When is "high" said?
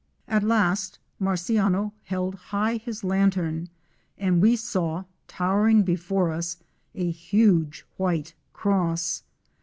2.33-2.77